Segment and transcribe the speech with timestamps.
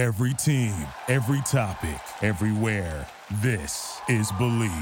[0.00, 0.72] Every team,
[1.08, 3.06] every topic, everywhere.
[3.42, 4.72] This is Bleav.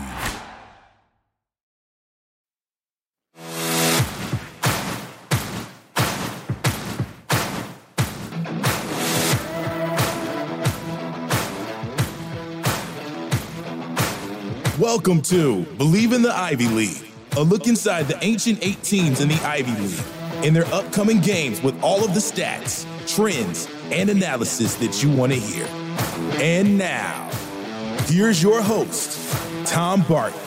[14.78, 19.26] Welcome to Bleav in the Ivy League, a look inside the ancient eight teams in
[19.26, 20.04] the Ivy League
[20.44, 25.32] and their upcoming games with all of the stats, trends, and analysis that you want
[25.32, 25.66] to hear.
[26.40, 27.30] And now,
[28.06, 29.18] here's your host,
[29.66, 30.40] Tom Barton.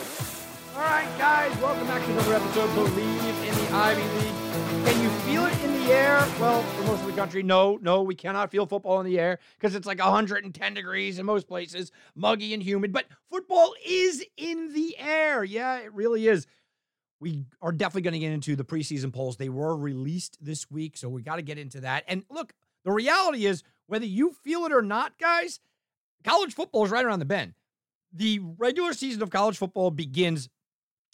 [0.74, 4.42] All right, guys, welcome back to another episode Bleav in the Ivy League.
[4.86, 6.18] Can you feel it in the air?
[6.40, 9.38] Well, for most of the country, no, no, we cannot feel football in the air
[9.58, 12.92] because it's like 110 degrees in most places, muggy and humid.
[12.92, 15.44] But football is in the air.
[15.44, 16.46] Yeah, it really is.
[17.20, 19.36] We are definitely going to get into the preseason polls.
[19.36, 22.02] They were released this week, so we got to get into that.
[22.08, 22.52] And look,
[22.84, 25.60] the reality is, whether you feel it or not, guys,
[26.24, 27.54] college football is right around the bend.
[28.12, 30.48] The regular season of college football begins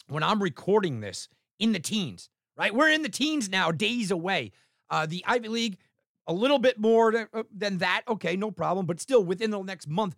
[0.07, 2.75] when I'm recording this in the teens right?
[2.75, 4.51] We're in the teens now, days away.
[4.89, 5.77] Uh, the Ivy League,
[6.27, 8.03] a little bit more uh, than that.
[8.07, 10.15] Okay, no problem, but still within the next month.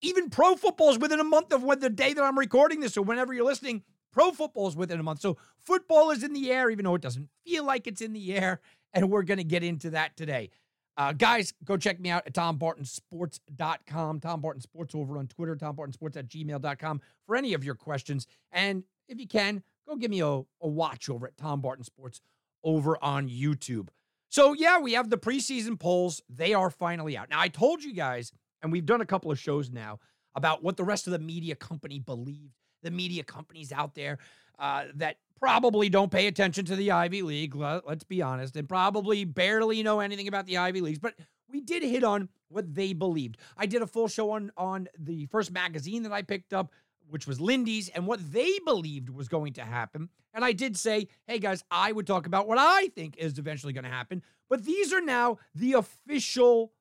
[0.00, 2.96] Even pro football is within a month of when the day that I'm recording this,
[2.96, 3.82] or whenever you're listening.
[4.12, 5.20] Pro football is within a month.
[5.20, 8.34] So football is in the air, even though it doesn't feel like it's in the
[8.36, 8.60] air.
[8.92, 10.50] And we're going to get into that today.
[10.96, 14.20] Uh, guys, go check me out at TomBartonSports.com.
[14.20, 18.26] Tom Barton Sports over on Twitter, TomBartonSports at gmail.com for any of your questions.
[18.52, 22.20] And if you can, go give me a, a watch over at Tom Barton Sports
[22.62, 23.88] over on YouTube.
[24.28, 26.22] So, yeah, we have the preseason polls.
[26.28, 27.30] They are finally out.
[27.30, 29.98] Now, I told you guys, and we've done a couple of shows now
[30.34, 32.54] about what the rest of the media company believed.
[32.82, 34.18] The media companies out there
[34.58, 39.24] uh, that probably don't pay attention to the Ivy League, let's be honest, and probably
[39.24, 41.14] barely know anything about the Ivy Leagues, but
[41.48, 43.36] we did hit on what they believed.
[43.56, 46.72] I did a full show on on the first magazine that I picked up
[47.08, 50.08] which was Lindy's, and what they believed was going to happen.
[50.32, 53.72] And I did say, hey guys, I would talk about what I think is eventually
[53.72, 54.22] going to happen.
[54.48, 56.72] But these are now the official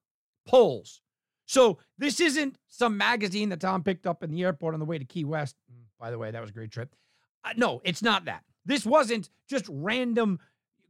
[0.47, 1.02] polls.
[1.46, 4.97] So this isn't some magazine that Tom picked up in the airport on the way
[4.97, 5.56] to Key West.
[5.72, 6.96] Mm, by the way, that was a great trip.
[7.44, 8.44] Uh, no, it's not that.
[8.66, 10.40] This wasn't just random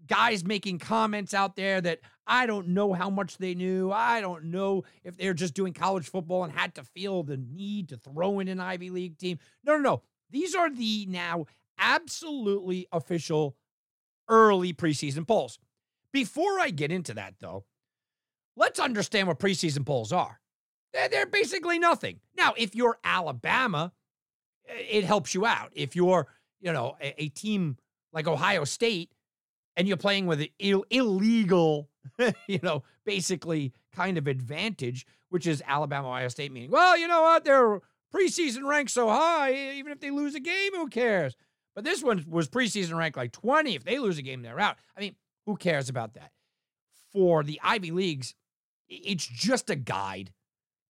[0.08, 3.92] guys making comments out there that I don't know how much they knew.
[3.92, 7.90] I don't know if they're just doing college football and had to feel the need
[7.90, 9.40] to throw in an Ivy League team.
[9.64, 10.02] No, no, no.
[10.30, 11.46] These are the now
[11.78, 13.56] absolutely official
[14.30, 15.60] early preseason polls.
[16.12, 17.66] Before I get into that, though,
[18.56, 20.40] let's understand what preseason polls are.
[20.94, 22.20] They're, they're basically nothing.
[22.38, 23.94] Now, if you're Alabama,
[24.66, 25.72] it helps you out.
[25.74, 26.28] If you're,
[26.64, 27.78] you know, a, a team
[28.14, 29.12] like Ohio State,
[29.76, 31.90] and you're playing with an Ill- illegal,
[32.48, 37.22] you know, basically kind of advantage, which is Alabama, Ohio State, meaning, well, you know
[37.22, 37.44] what?
[37.44, 37.82] Their
[38.16, 41.36] preseason ranked so high, even if they lose a game, who cares?
[41.76, 43.76] But this one was preseason ranked like 20.
[43.76, 44.78] If they lose a game, they're out.
[44.96, 46.32] I mean, who cares about that?
[47.12, 48.36] For the Ivy Leagues,
[48.88, 50.32] it's just a guide.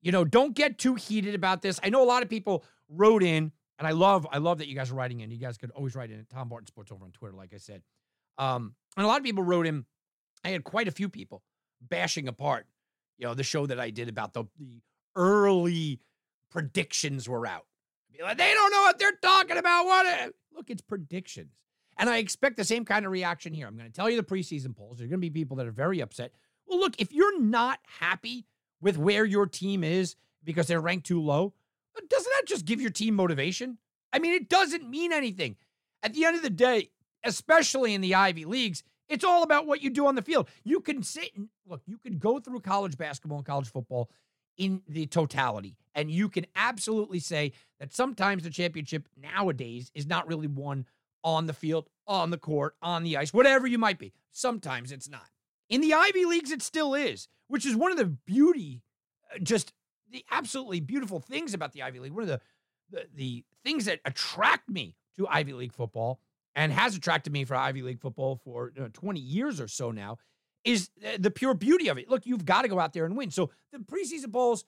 [0.02, 1.80] You know, don't get too heated about this.
[1.82, 4.76] I know a lot of people wrote in, and I love, I love that you
[4.76, 5.32] guys are writing in.
[5.32, 7.82] You guys could always write in Tom Barton Sports over on Twitter, like I said.
[8.38, 9.86] Um, and a lot of people wrote him.
[10.44, 11.44] I had quite a few people
[11.82, 12.66] bashing apart,
[13.18, 14.82] you know, the show that I did about the, the
[15.16, 16.00] early
[16.50, 17.66] predictions were out.
[18.22, 19.86] Like, they don't know what they're talking about.
[19.86, 20.34] What?
[20.56, 21.52] Look, it's predictions.
[21.98, 23.68] And I expect the same kind of reaction here.
[23.68, 24.98] I'm going to tell you the preseason polls.
[24.98, 26.32] There's going to be people that are very upset.
[26.68, 28.46] Well, look, if you're not happy
[28.82, 31.54] with where your team is because they're ranked too low,
[32.10, 33.78] doesn't that just give your team motivation?
[34.12, 35.56] I mean, it doesn't mean anything.
[36.02, 36.90] At the end of the day,
[37.24, 40.50] especially in the Ivy Leagues, it's all about what you do on the field.
[40.64, 44.10] You can sit and look, you could go through college basketball and college football
[44.58, 50.28] in the totality, and you can absolutely say that sometimes the championship nowadays is not
[50.28, 50.86] really won
[51.24, 54.14] on the field, on the court, on the ice, whatever you might be.
[54.32, 55.30] Sometimes it's not.
[55.70, 58.84] In the Ivy Leagues, it still is, which is one of the beauty,
[59.34, 59.74] uh, just
[60.14, 62.14] the absolutely beautiful things about the Ivy League.
[62.14, 62.42] One of the,
[62.92, 66.22] the, the things that attract me to Ivy League football
[66.56, 69.92] and has attracted me for Ivy League football for you know, 20 years or so
[69.92, 70.18] now
[70.64, 70.90] is
[71.20, 72.10] the pure beauty of it.
[72.10, 73.32] Look, you've got to go out there and win.
[73.32, 74.64] So the preseason polls,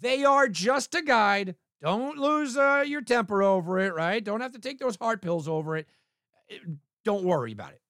[0.00, 1.56] they are just a guide.
[1.80, 4.22] Don't lose uh, your temper over it, right?
[4.22, 5.88] Don't have to take those heart pills over it.
[6.50, 6.74] Uh,
[7.04, 7.80] don't worry about it.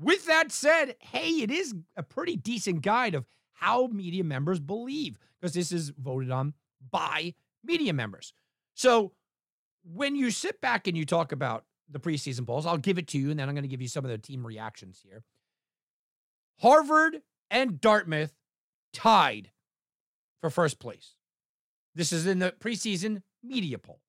[0.00, 5.18] With that said, hey, it is a pretty decent guide of how media members believe
[5.40, 6.54] because this is voted on
[6.90, 7.34] by
[7.64, 8.32] media members.
[8.74, 9.12] So
[9.84, 12.66] when you sit back and you talk about the preseason polls.
[12.66, 14.18] I'll give it to you, and then I'm going to give you some of the
[14.18, 15.22] team reactions here.
[16.60, 18.32] Harvard and Dartmouth
[18.92, 19.50] tied
[20.40, 21.14] for first place.
[21.94, 24.00] This is in the preseason media poll.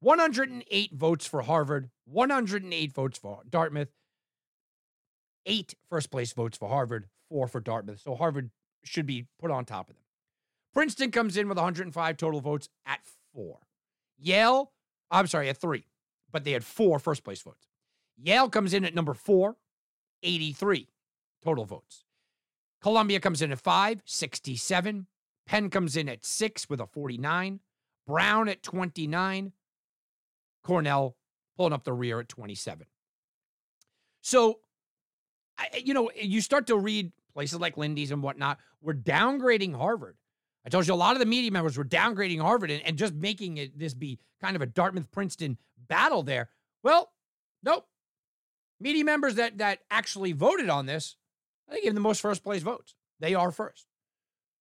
[0.00, 3.88] 108 votes for Harvard, 108 votes for Dartmouth,
[5.46, 8.00] eight first place votes for Harvard, four for Dartmouth.
[8.00, 8.50] So Harvard
[8.84, 10.04] should be put on top of them.
[10.72, 13.00] Princeton comes in with 105 total votes at
[13.34, 13.58] four.
[14.16, 14.70] Yale,
[15.10, 15.86] I'm sorry, at three,
[16.30, 17.66] but they had four first place votes.
[18.16, 19.56] Yale comes in at number four,
[20.22, 20.88] 83
[21.42, 22.04] total votes.
[22.80, 25.06] Columbia comes in at five, 67.
[25.44, 27.58] Penn comes in at six with a 49.
[28.06, 29.52] Brown at 29.
[30.62, 31.16] Cornell
[31.56, 32.86] pulling up the rear at 27.
[34.20, 34.60] So,
[35.82, 40.16] you know, you start to read places like Lindy's and whatnot, we're downgrading Harvard.
[40.66, 43.14] I told you a lot of the media members were downgrading Harvard and, and just
[43.14, 45.58] making it this be kind of a Dartmouth Princeton
[45.88, 46.48] battle there.
[46.82, 47.12] Well,
[47.62, 47.86] nope.
[48.80, 51.16] Media members that that actually voted on this,
[51.68, 52.94] they gave the most first place votes.
[53.20, 53.86] They are first.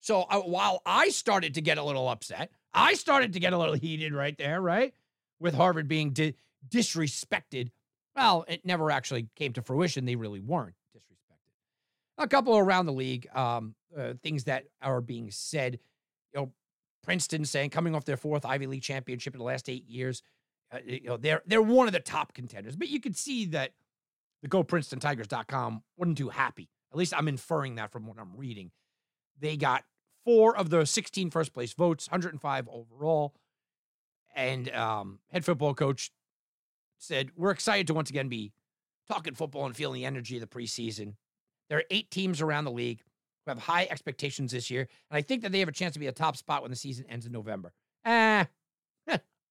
[0.02, 3.58] So uh, while I started to get a little upset, I started to get a
[3.58, 4.94] little heated right there, right?
[5.40, 6.36] With Harvard being di-
[6.68, 7.72] disrespected.
[8.16, 10.06] Well, it never actually came to fruition.
[10.06, 10.76] They really weren't.
[12.18, 15.80] A couple around the league, um, uh, things that are being said.
[16.34, 16.52] You know,
[17.04, 20.22] Princeton saying coming off their fourth Ivy League championship in the last eight years,
[20.72, 22.76] uh, you know they're they're one of the top contenders.
[22.76, 23.72] But you could see that
[24.44, 26.70] the GoPrincetonTigers.com wasn't too happy.
[26.92, 28.72] At least I'm inferring that from what I'm reading.
[29.40, 29.84] They got
[30.26, 33.34] four of the 16 first place votes, 105 overall.
[34.36, 36.12] And um, head football coach
[36.98, 38.52] said, We're excited to once again be
[39.08, 41.16] talking football and feeling the energy of the preseason.
[41.70, 43.02] There are eight teams around the league
[43.46, 44.88] who have high expectations this year.
[45.10, 46.78] And I think that they have a chance to be a top spot when the
[46.78, 47.74] season ends in November.
[48.06, 48.46] Eh,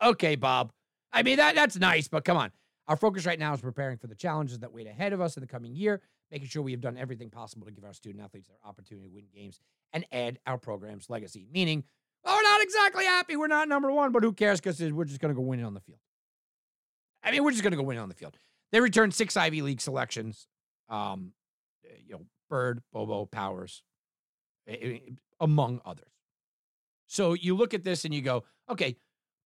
[0.02, 0.72] okay, Bob.
[1.12, 2.50] I mean, that that's nice, but come on.
[2.88, 5.40] Our focus right now is preparing for the challenges that wait ahead of us in
[5.40, 6.00] the coming year,
[6.30, 9.14] making sure we have done everything possible to give our student athletes their opportunity to
[9.14, 9.60] win games
[9.92, 11.46] and add our program's legacy.
[11.52, 11.84] Meaning,
[12.24, 13.36] well, we're not exactly happy.
[13.36, 14.60] We're not number one, but who cares?
[14.60, 16.00] Because we're just going to go win it on the field.
[17.22, 18.36] I mean, we're just going to go win it on the field.
[18.72, 20.48] They returned six Ivy League selections.
[20.88, 21.32] Um,
[22.06, 23.82] you know, Bird, Bobo, Powers,
[25.40, 26.12] among others.
[27.06, 28.96] So you look at this and you go, okay,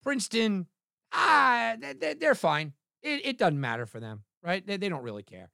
[0.03, 0.67] Princeton,
[1.13, 1.77] ah,
[2.21, 2.73] they're fine.
[3.03, 4.67] It, doesn't matter for them, right?
[4.67, 5.51] They, don't really care.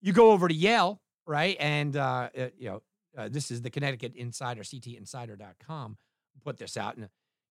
[0.00, 1.56] You go over to Yale, right?
[1.58, 2.82] And, uh you know,
[3.16, 5.96] uh, this is the Connecticut Insider, CTInsider.com,
[6.44, 6.96] put this out.
[6.96, 7.08] And,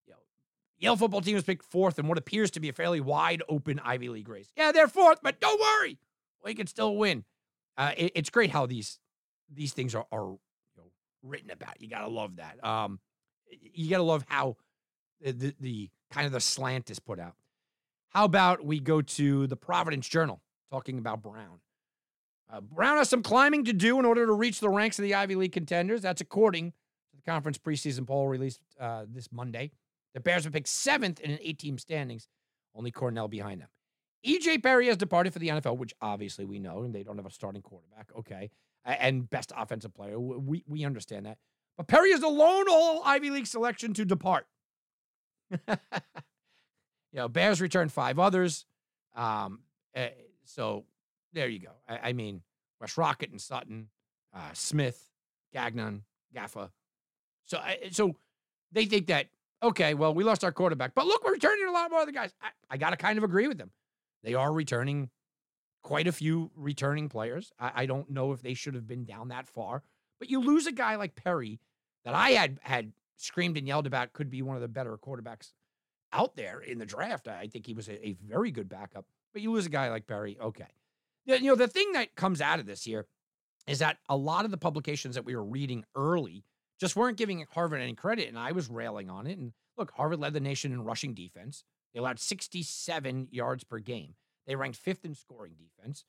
[0.07, 0.19] you know,
[0.77, 3.79] Yale football team was picked fourth in what appears to be a fairly wide open
[3.83, 4.51] Ivy League race.
[4.55, 5.99] Yeah, they're fourth, but don't worry.
[6.43, 7.25] We can still win.
[7.79, 8.99] Uh, it, it's great how these
[9.51, 10.39] these things are, are you
[10.77, 10.83] know,
[11.23, 11.81] written about.
[11.81, 12.63] You got to love that.
[12.63, 12.99] Um,
[13.49, 14.57] you got to love how
[15.21, 17.35] the, the, the kind of the slant is put out.
[18.09, 21.61] How about we go to the Providence Journal talking about Brown?
[22.51, 25.15] Uh, Brown has some climbing to do in order to reach the ranks of the
[25.15, 26.01] Ivy League contenders.
[26.01, 29.71] That's according to the conference preseason poll released uh, this Monday.
[30.13, 32.27] The Bears were picked seventh in an eight team standings,
[32.75, 33.69] only Cornell behind them.
[34.25, 37.25] EJ Perry has departed for the NFL, which obviously we know, and they don't have
[37.25, 38.11] a starting quarterback.
[38.17, 38.51] Okay.
[38.85, 40.19] And best offensive player.
[40.19, 41.37] We, we understand that.
[41.77, 44.47] But Perry is the lone all Ivy League selection to depart.
[47.11, 48.65] You know, Bears returned five others.
[49.15, 49.59] Um,
[49.95, 50.07] uh,
[50.45, 50.85] so
[51.33, 51.71] there you go.
[51.87, 52.41] I, I, mean,
[52.79, 53.89] West Rocket and Sutton,
[54.33, 55.09] uh, Smith,
[55.53, 56.03] Gagnon,
[56.35, 56.69] Gaffa.
[57.45, 58.15] So, uh, so
[58.71, 59.27] they think that
[59.61, 62.33] okay, well, we lost our quarterback, but look, we're returning a lot more other guys.
[62.41, 63.71] I, I got to kind of agree with them.
[64.23, 65.09] They are returning
[65.81, 67.51] quite a few returning players.
[67.59, 69.83] I, I don't know if they should have been down that far,
[70.19, 71.59] but you lose a guy like Perry
[72.05, 75.51] that I had had screamed and yelled about could be one of the better quarterbacks
[76.11, 77.27] out there in the draft.
[77.27, 79.05] I think he was a, a very good backup.
[79.33, 80.65] But you lose a guy like Perry, okay.
[81.25, 83.05] You know, the thing that comes out of this here
[83.67, 86.43] is that a lot of the publications that we were reading early
[86.79, 88.27] just weren't giving Harvard any credit.
[88.27, 89.37] And I was railing on it.
[89.37, 91.63] And look, Harvard led the nation in rushing defense.
[91.93, 94.15] They allowed 67 yards per game.
[94.47, 96.05] They ranked fifth in scoring defense.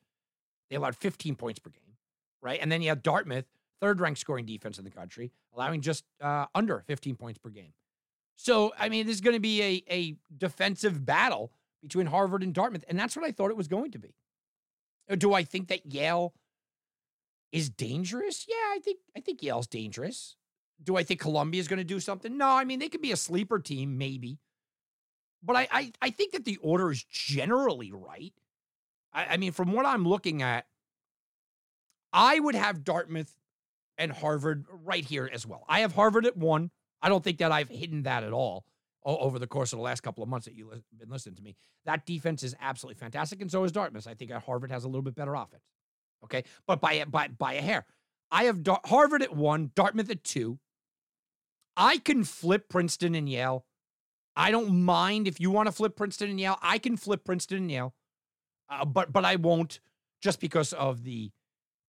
[0.68, 1.96] They allowed 15 points per game,
[2.42, 2.58] right?
[2.60, 3.46] And then you have Dartmouth,
[3.80, 7.72] third ranked scoring defense in the country, allowing just uh, under 15 points per game.
[8.36, 12.54] So, I mean, this is going to be a, a defensive battle between Harvard and
[12.54, 12.84] Dartmouth.
[12.88, 14.14] And that's what I thought it was going to be.
[15.10, 16.32] Uh, do I think that Yale
[17.52, 18.46] is dangerous?
[18.48, 20.36] Yeah, I think I think Yale's dangerous.
[20.82, 22.38] Do I think Columbia is going to do something?
[22.38, 24.38] No, I mean they could be a sleeper team, maybe.
[25.42, 28.34] But I I, I think that the order is generally right.
[29.12, 30.66] I, I mean, from what I'm looking at,
[32.12, 33.34] I would have Dartmouth
[33.98, 35.64] and Harvard right here as well.
[35.68, 36.70] I have Harvard at one.
[37.02, 38.64] I don't think that I've hidden that at all
[39.02, 41.56] over the course of the last couple of months that you've been listening to me.
[41.86, 44.06] That defense is absolutely fantastic, and so is Dartmouth.
[44.06, 45.64] I think Harvard has a little bit better offense.
[46.24, 47.86] Okay, but by by by a hair.
[48.30, 50.58] I have Dar- Harvard at one, Dartmouth at two.
[51.76, 53.64] I can flip Princeton and Yale.
[54.40, 56.58] I don't mind if you want to flip Princeton and Yale.
[56.62, 57.94] I can flip Princeton and Yale,
[58.70, 59.80] uh, but but I won't
[60.22, 61.30] just because of the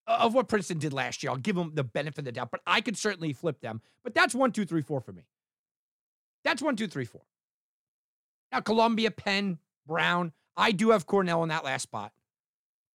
[0.06, 1.32] of what Princeton did last year.
[1.32, 3.82] I'll give them the benefit of the doubt, but I could certainly flip them.
[4.04, 5.24] But that's one, two, three, four for me.
[6.44, 7.22] That's one, two, three, four.
[8.52, 10.34] Now Columbia, Penn, Brown.
[10.58, 12.12] I do have Cornell in that last spot.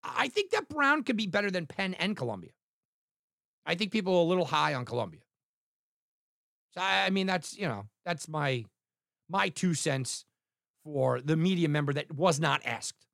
[0.04, 2.50] I think that Brown could be better than Penn and Columbia.
[3.64, 5.22] I think people are a little high on Columbia.
[6.75, 8.66] So I mean, that's you know, that's my
[9.28, 10.25] my two cents
[10.85, 13.06] for the media member that was not asked.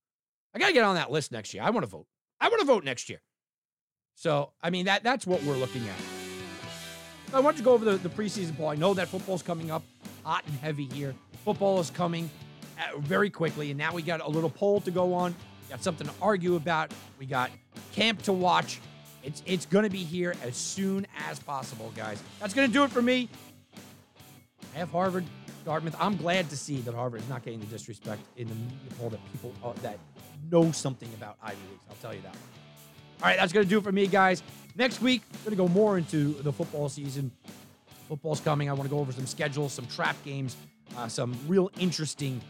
[0.55, 1.63] I gotta get on that list next year.
[1.63, 2.07] I want to vote.
[2.41, 3.23] I want to vote next year.
[4.15, 7.35] So I mean that that's what we're looking at.
[7.35, 8.69] I want to go over the, the preseason poll.
[8.69, 9.83] I know that football's coming up
[10.23, 11.15] hot and heavy here.
[11.45, 12.31] Football is coming
[12.79, 15.35] uh, very quickly, and now we got a little poll to go on.
[15.71, 16.93] Got something to argue about.
[17.19, 17.51] We got
[17.95, 18.81] camp to watch.
[19.23, 22.23] It's it's going to be here as soon as possible, guys.
[22.41, 23.31] That's going to do it for me.
[24.75, 25.25] I have Harvard,
[25.65, 25.97] Dartmouth.
[26.01, 29.11] I'm glad to see that Harvard is not getting the disrespect in the media poll
[29.11, 29.99] that people uh, that
[30.51, 31.85] know something about Ivy Leagues.
[31.89, 32.43] I'll tell you that one.
[33.23, 34.43] All right, that's going to do it for me, guys.
[34.75, 37.31] Next week, we're going to go more into the football season.
[38.09, 38.69] Football's coming.
[38.69, 40.57] I want to go over some schedules, some trap games,
[40.97, 42.41] uh, some real interesting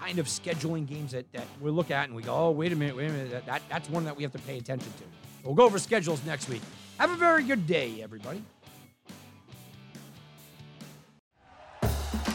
[0.00, 2.76] kind of scheduling games that, that we look at and we go, oh, wait a
[2.76, 3.30] minute, wait a minute.
[3.30, 5.04] That, that, that's one that we have to pay attention to.
[5.44, 6.62] We'll go over schedules next week.
[6.98, 8.42] Have a very good day, everybody.